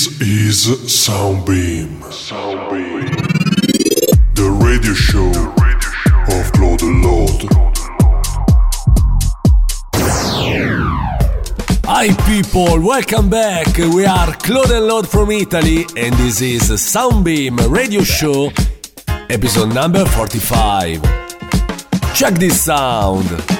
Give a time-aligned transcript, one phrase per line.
[0.00, 2.00] This is Soundbeam.
[2.04, 3.04] Soundbeam.
[4.34, 7.42] The radio show of Claude Lord.
[11.84, 13.76] Hi people, welcome back.
[13.76, 18.50] We are Claude and Lord from Italy and this is Soundbeam Radio Show,
[19.28, 21.02] episode number 45.
[22.14, 23.59] Check this sound.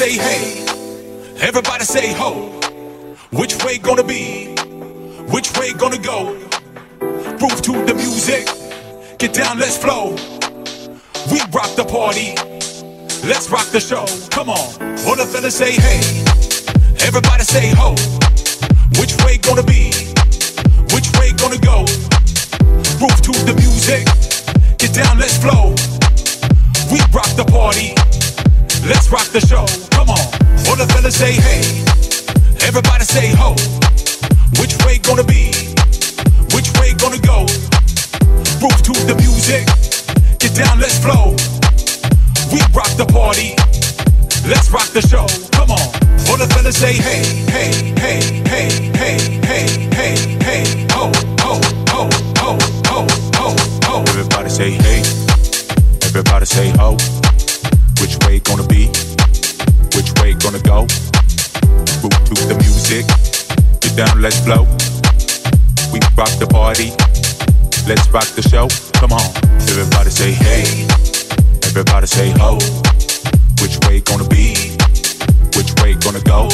[0.00, 0.64] Say hey,
[1.40, 2.48] everybody say ho.
[3.32, 4.54] Which way gonna be?
[5.28, 6.38] Which way gonna go?
[7.38, 8.46] Groove to the music,
[9.18, 10.10] get down, let's flow.
[11.30, 12.34] We rock the party,
[13.28, 14.06] let's rock the show.
[14.30, 14.66] Come on,
[15.06, 16.00] all the fellas say hey,
[17.06, 17.90] everybody say ho.
[19.00, 19.92] Which way gonna be?
[20.94, 21.84] Which way gonna go?
[22.96, 24.06] Groove to the music,
[24.78, 25.74] get down, let's flow.
[26.90, 28.09] We rock the party.
[28.84, 29.66] Let's rock the show.
[29.90, 30.24] Come on.
[30.68, 31.60] All the fellas say hey.
[32.66, 33.52] Everybody say ho.
[34.60, 35.52] Which way gonna be?
[36.56, 37.44] Which way gonna go?
[38.58, 39.68] Groove to the music.
[40.40, 41.36] Get down, let's flow.
[42.52, 43.54] We rock the party.
[44.48, 45.26] Let's rock the show.
[45.52, 45.86] Come on.
[46.28, 51.12] All the fellas say hey, hey, hey, hey, hey, hey, hey, hey, ho,
[51.44, 51.60] ho,
[51.92, 52.08] ho,
[52.40, 52.58] ho,
[52.88, 53.06] ho,
[53.36, 54.00] ho, ho.
[54.08, 55.00] Everybody say hey.
[56.02, 56.96] Everybody say ho.
[58.00, 58.88] Which way gonna be?
[59.94, 60.88] Which way gonna go?
[62.00, 63.04] Move to the music.
[63.80, 64.64] Get down, let's flow.
[65.92, 66.96] We rock the party.
[67.86, 68.68] Let's rock the show.
[68.98, 69.28] Come on.
[69.68, 70.88] Everybody say hey.
[71.68, 72.56] Everybody say ho.
[73.60, 74.72] Which way gonna be?
[75.56, 76.48] Which way gonna go?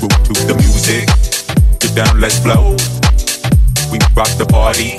[0.00, 1.10] Move to the music.
[1.80, 2.76] Get down, let's flow.
[3.90, 4.94] We rock the party.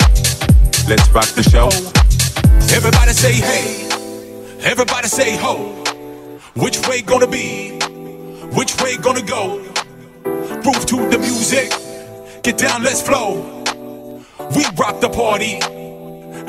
[0.88, 1.68] Let's rock the show.
[2.76, 3.89] Everybody say hey.
[4.62, 5.56] Everybody say ho.
[6.54, 7.78] Which way gonna be?
[8.52, 9.58] Which way gonna go?
[10.22, 11.70] Groove to the music.
[12.42, 13.62] Get down, let's flow.
[14.54, 15.60] We rock the party.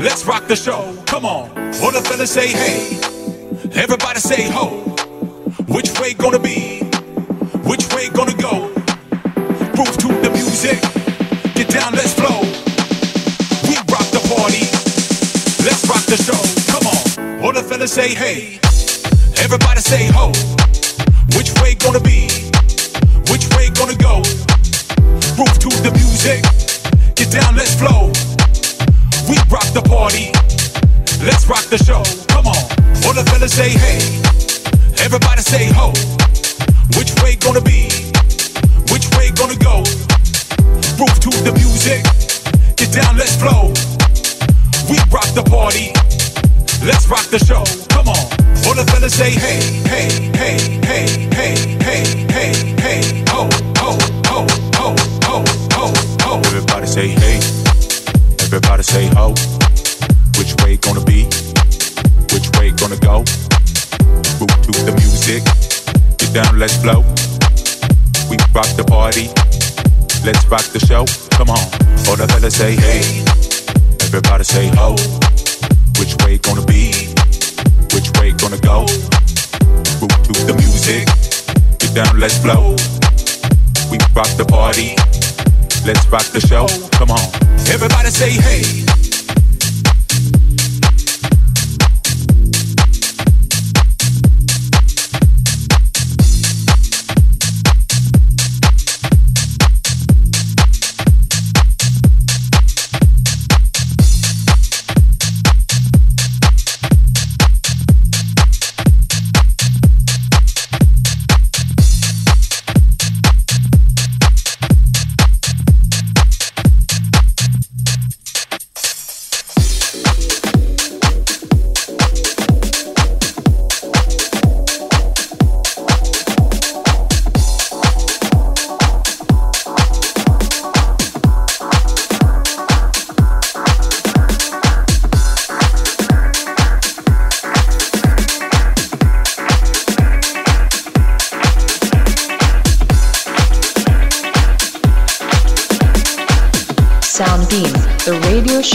[0.03, 0.97] Let's rock the show.
[1.05, 1.49] Come on.
[1.81, 2.99] All the fellas say hey.
[3.81, 4.69] Everybody say ho.
[5.69, 6.90] Which way gonna be?
[17.91, 18.57] Say hey.
[19.43, 20.27] Everybody say ho.
[21.35, 22.30] Which way gonna be?
[49.21, 53.47] Say hey, hey, hey, hey, hey, hey, hey, hey, ho,
[53.77, 53.91] ho,
[54.25, 54.95] ho, ho,
[55.27, 55.45] ho,
[55.77, 56.37] ho, ho.
[56.49, 57.37] Everybody say hey.
[58.41, 59.35] Everybody say ho.
[60.39, 61.25] Which way gonna be?
[62.33, 63.19] Which way gonna go?
[64.41, 65.43] Move to the music.
[66.17, 67.01] Get down, let's flow.
[68.27, 69.27] We rock the party.
[70.25, 71.05] Let's rock the show.
[71.37, 71.65] Come on.
[72.09, 73.01] All the fellas say hey.
[74.01, 74.90] Everybody say ho.
[81.93, 82.75] Down, let's flow.
[83.91, 84.95] We rock the party.
[85.85, 86.65] Let's rock the show.
[86.91, 87.19] Come on.
[87.67, 88.90] Everybody say hey.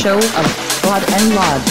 [0.07, 1.66] Show of God and Love.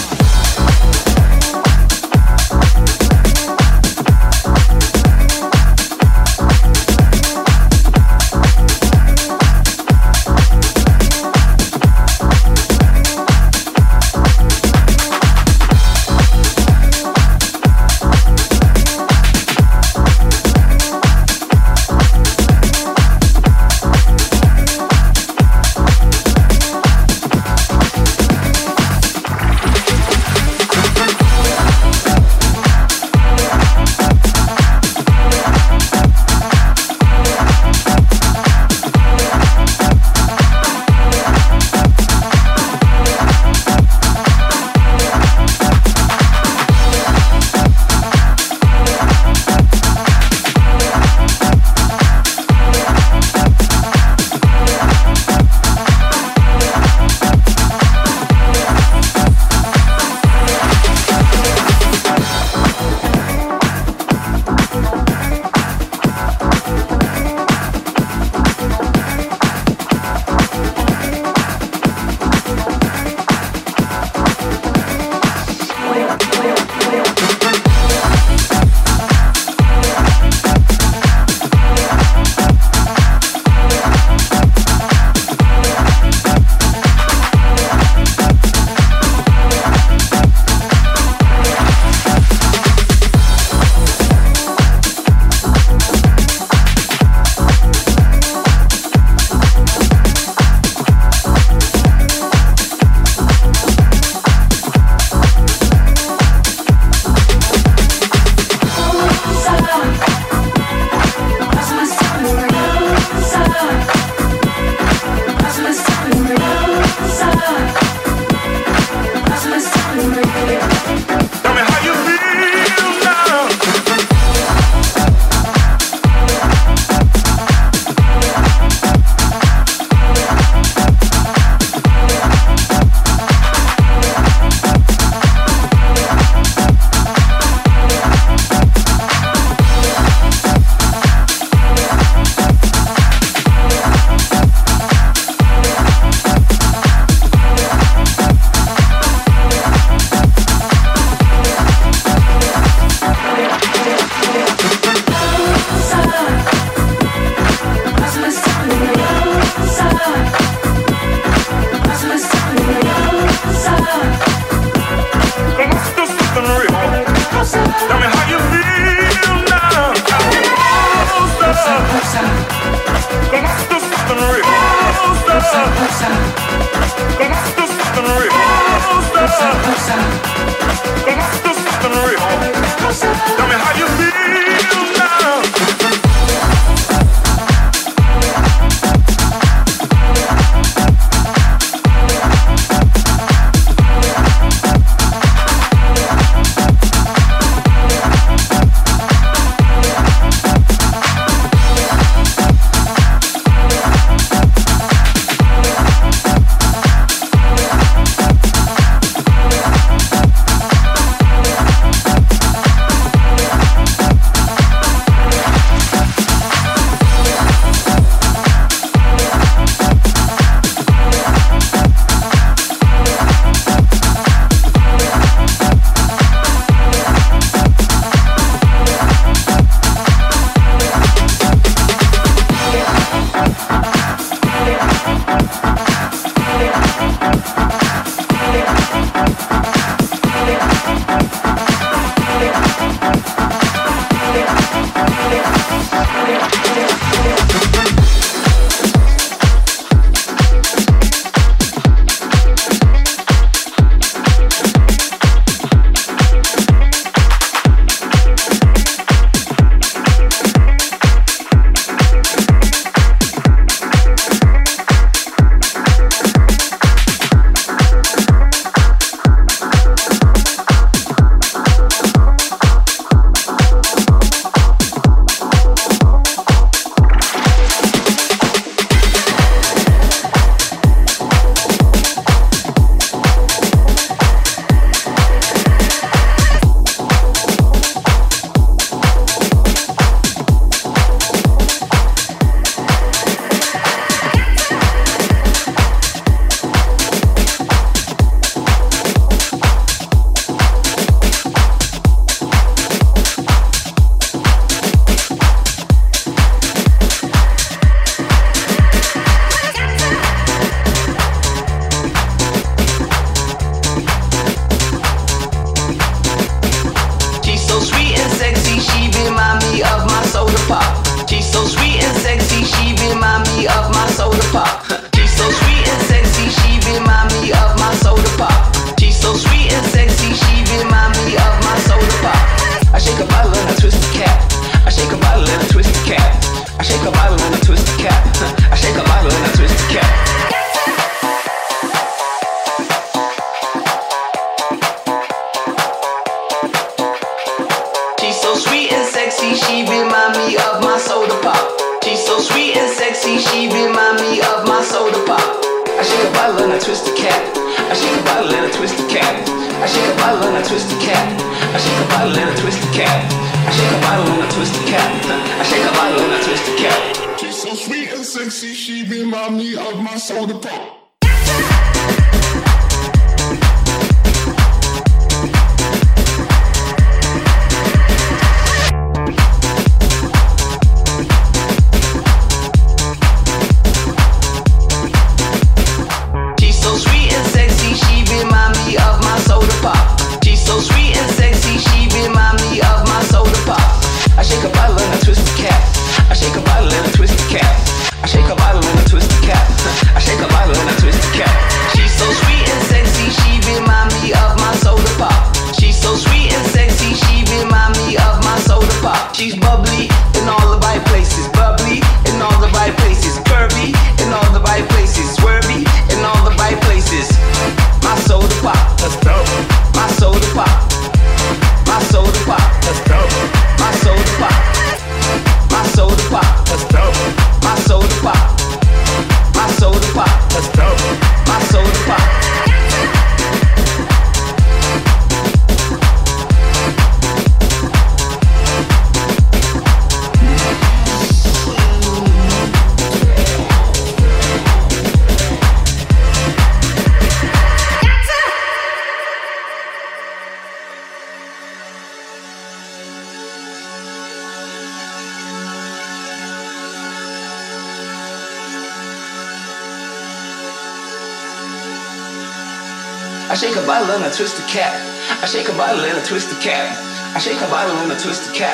[465.45, 466.97] Cap.
[467.37, 468.73] I shake a bottle and I twist the cap.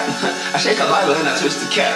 [0.55, 1.91] I shake a bottle and I twist the cap.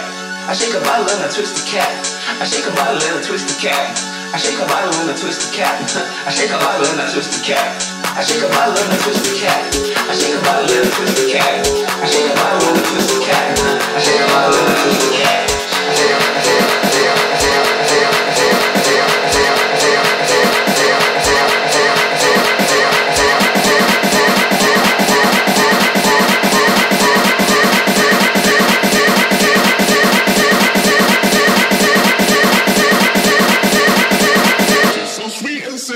[0.49, 1.95] I shake a bottle and I twist the cap.
[2.35, 3.95] I shake a bottle and I twist the cap.
[4.35, 5.79] I shake a bottle and I twist the cap.
[6.25, 7.71] I shake a bottle in a twist the cap.
[8.19, 9.63] I shake a bottle in a twisty cat.
[10.11, 10.43] I shake a bottle and I twist the cap.
[10.43, 11.63] I shake a bottle and I twist the cap.
[12.03, 13.55] I shake a bottle on a twisty cat.
[13.95, 16.24] I shake a bottle of a twist the cap.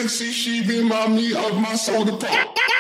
[0.01, 2.78] sexy, she remind me of my soul department.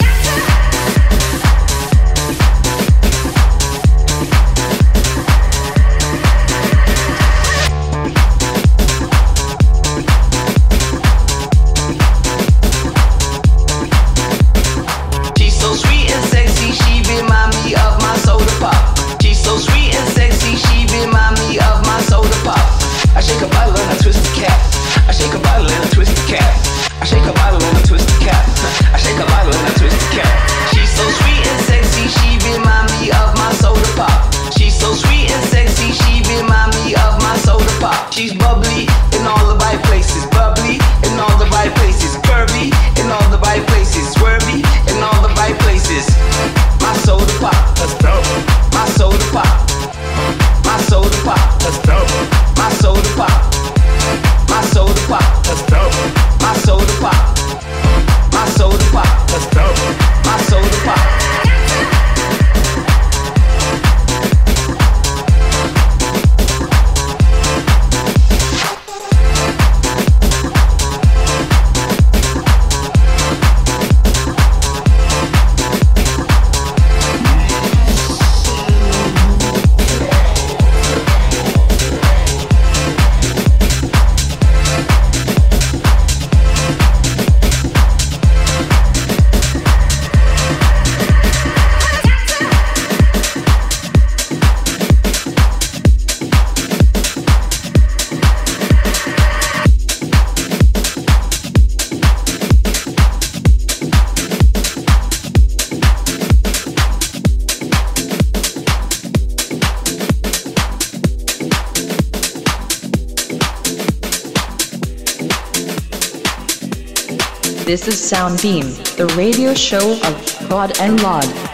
[117.69, 121.48] This is Soundbeam, the radio show of God and Lord.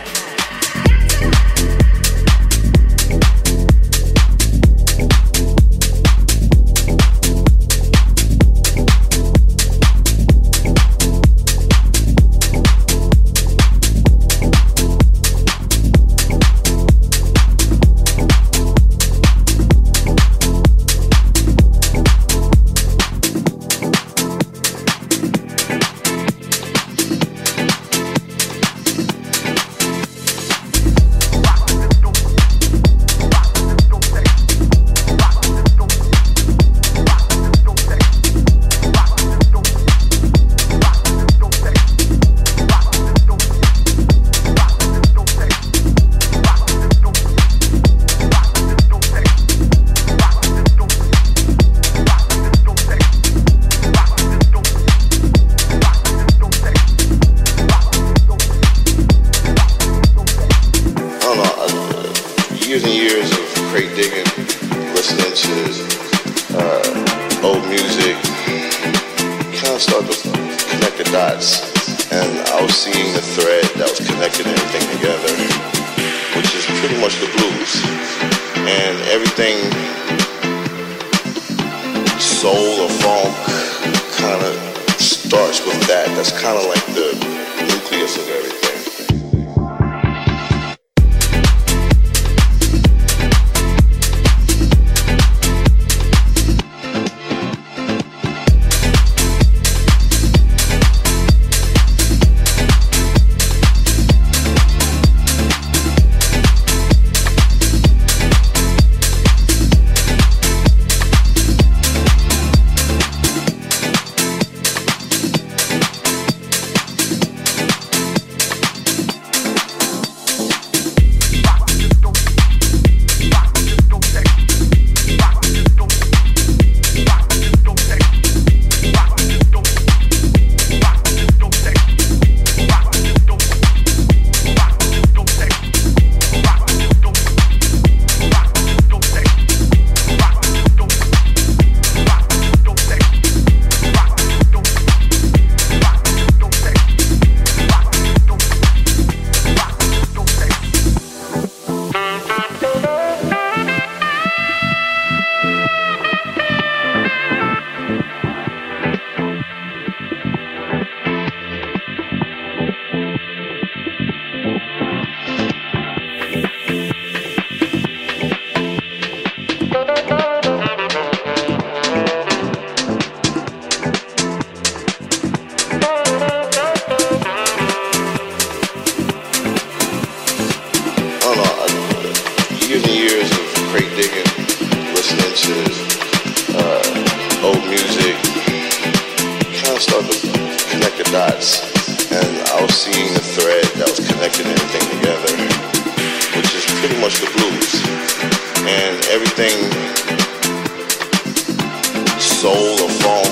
[202.45, 203.25] Soul or funk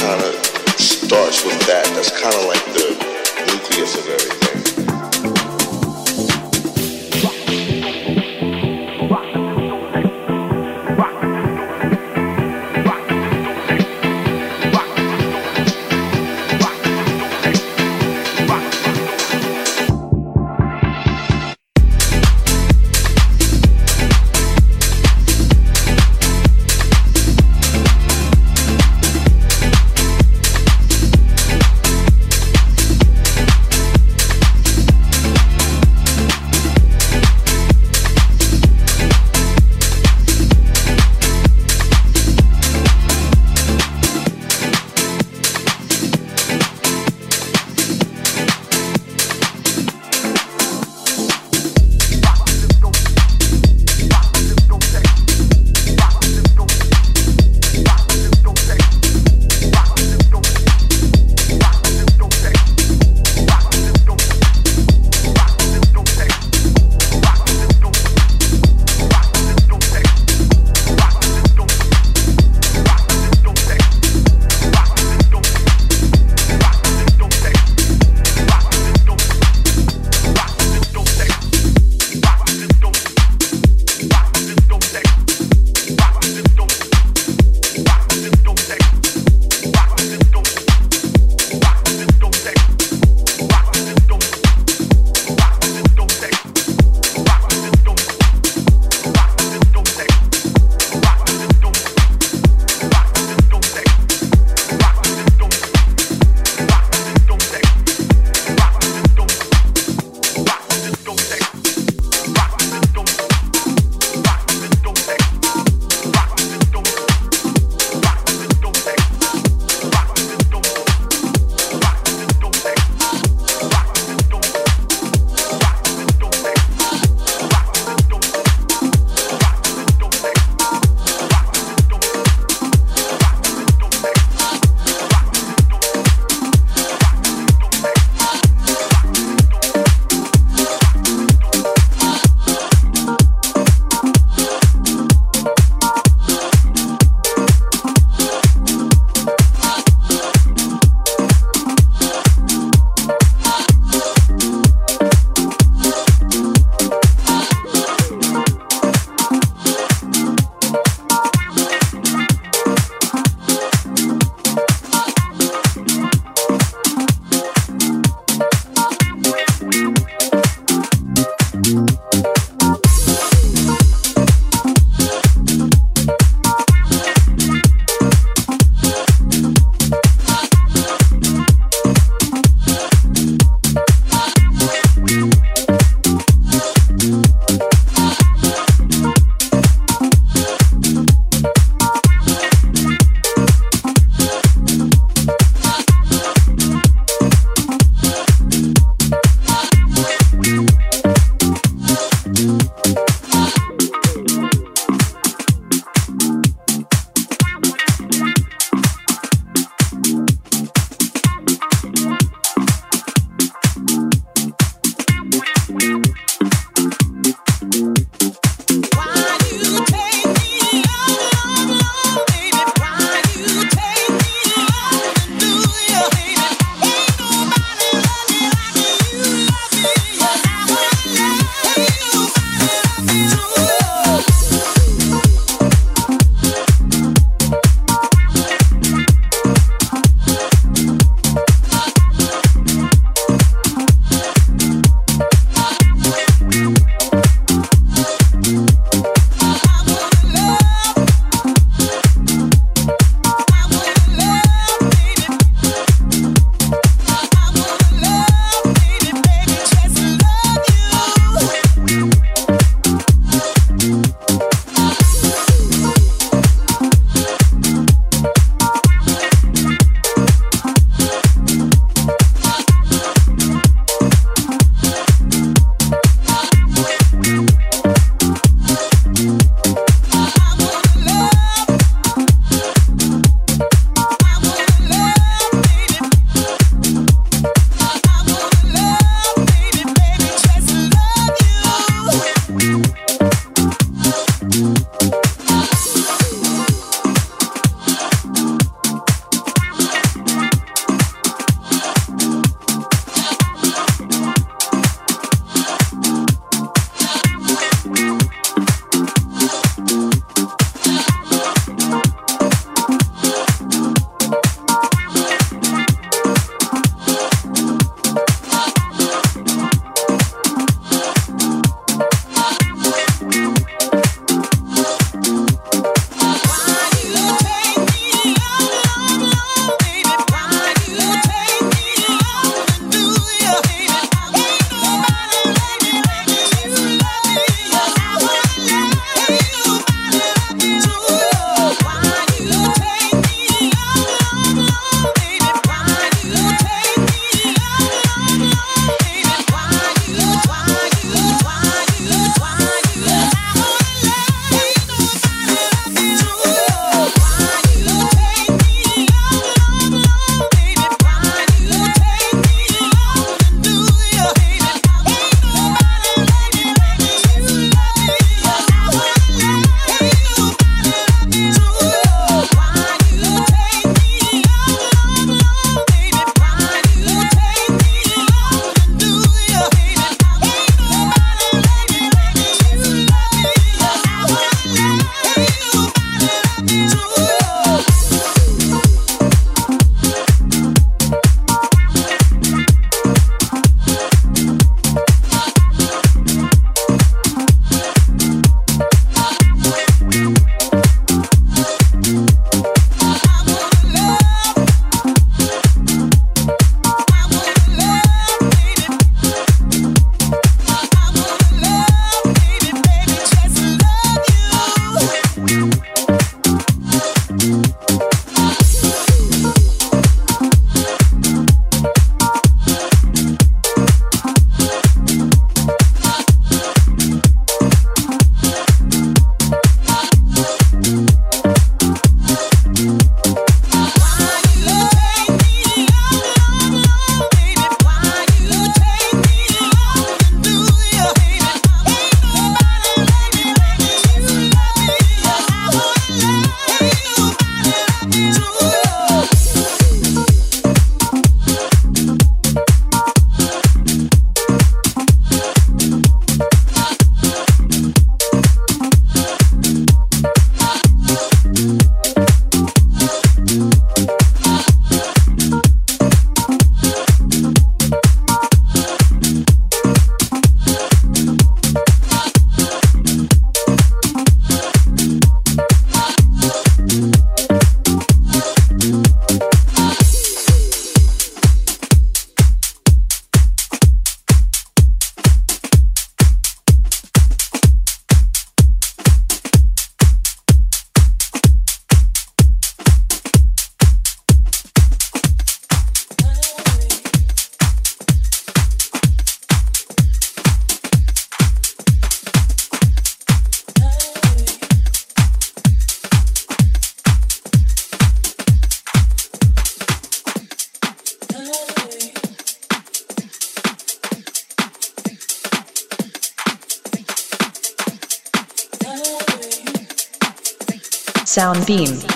[0.00, 0.34] kind of
[0.80, 1.84] starts with that.
[1.94, 2.96] That's kind of like the
[3.52, 4.33] nucleus of everything.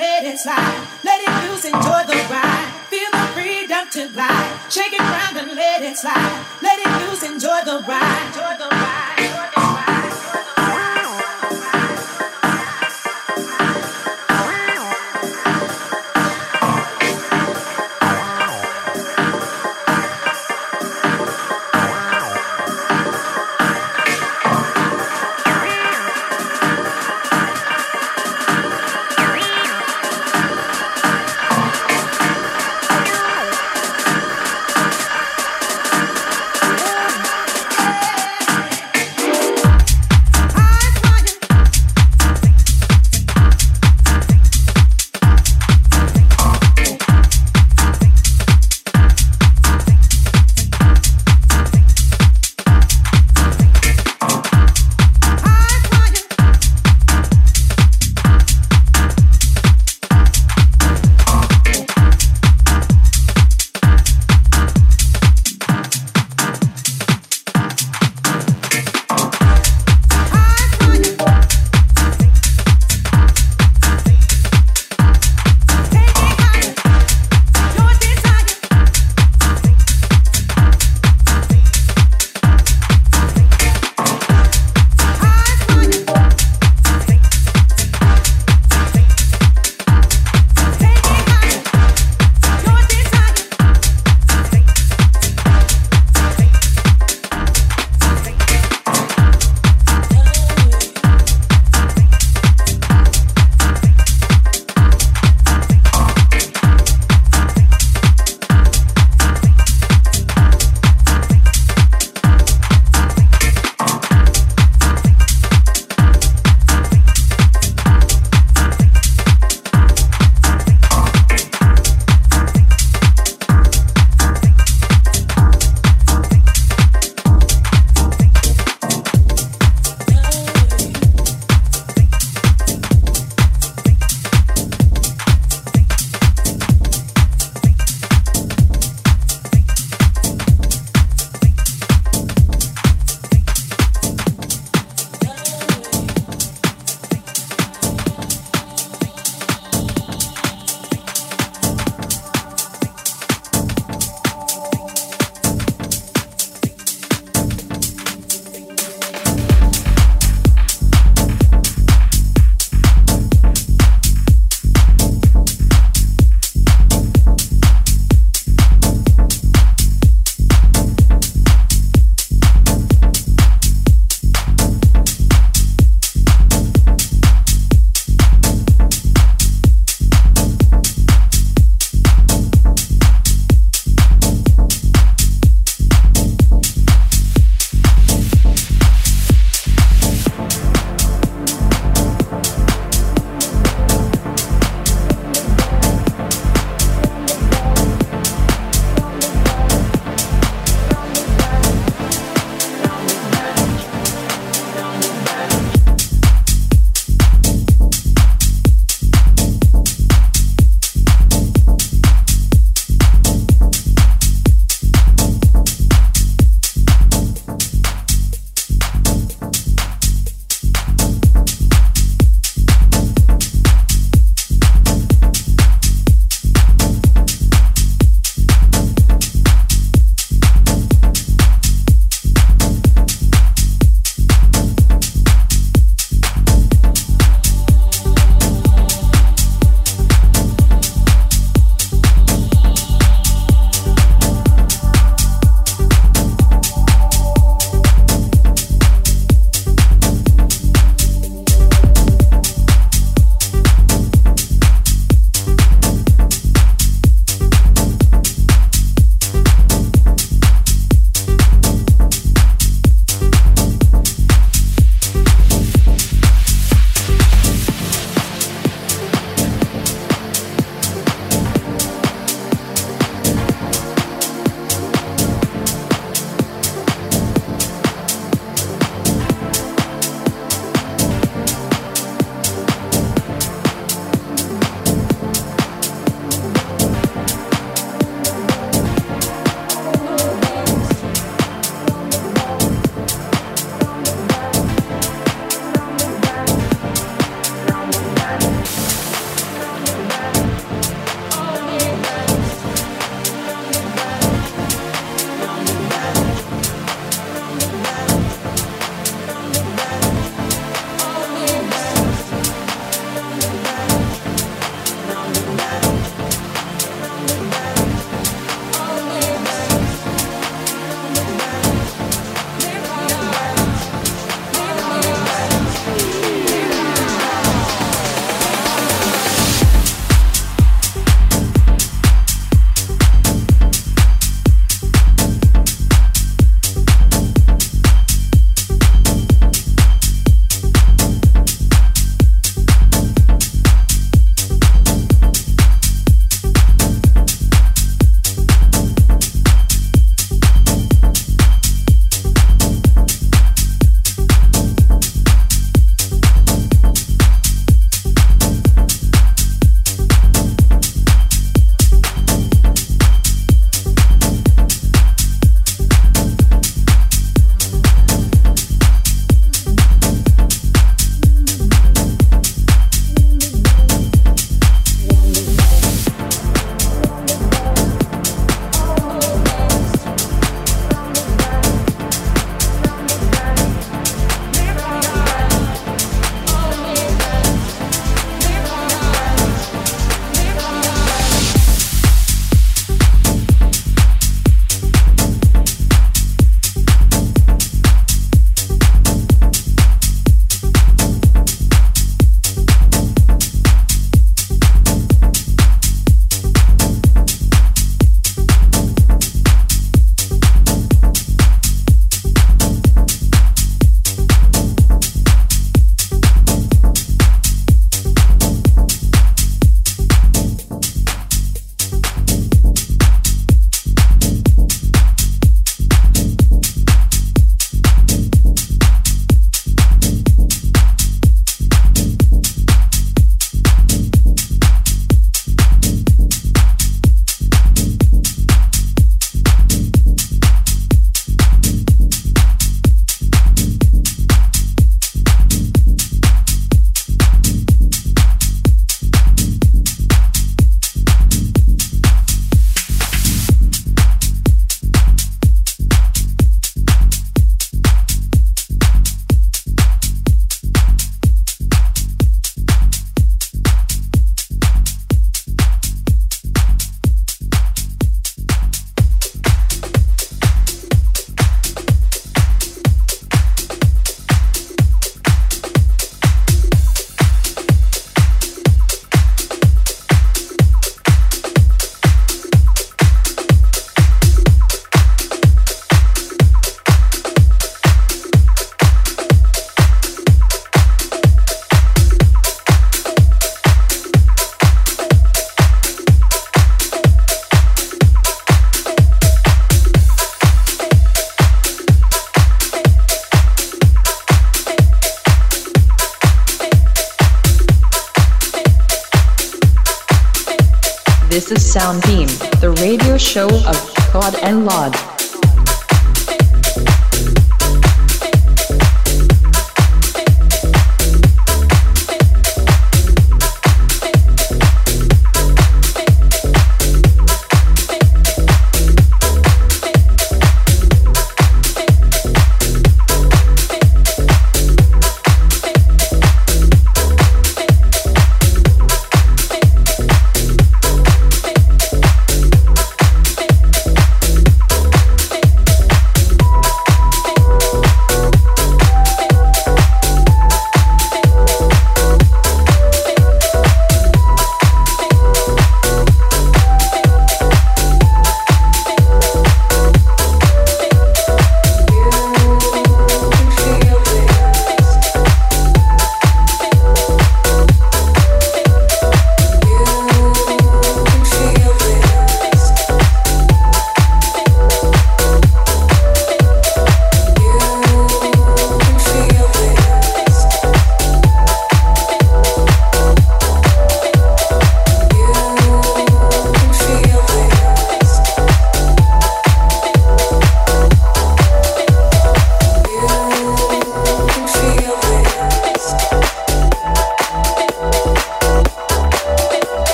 [0.00, 0.88] let it slide.
[1.04, 2.72] Let it loose, enjoy the ride.
[2.88, 4.72] Feel the freedom to glide.
[4.72, 6.46] Shake it round and let it slide.
[6.62, 8.26] Let it loose, enjoy the ride.
[8.28, 9.14] Enjoy the ride.
[9.18, 9.49] Enjoy the ride.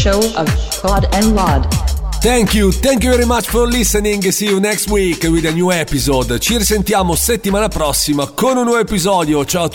[0.00, 0.48] Show of
[0.80, 1.66] Claude and Lod.
[2.22, 4.22] Thank you, thank you very much for listening.
[4.30, 6.38] See you next week with a new episode.
[6.38, 9.44] Ci risentiamo settimana prossima con un nuovo episodio.
[9.44, 9.68] Ciao a